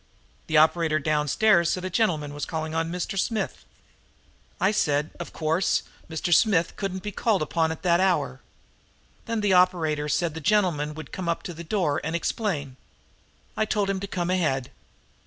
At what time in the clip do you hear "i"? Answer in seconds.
4.59-4.71, 13.55-13.65